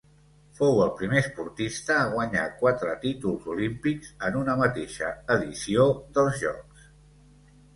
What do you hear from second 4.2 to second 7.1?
en una mateixa edició dels Jocs.